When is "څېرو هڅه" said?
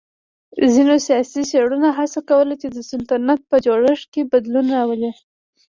1.49-2.19